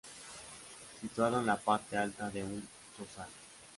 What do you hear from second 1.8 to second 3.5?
alta de un tozal.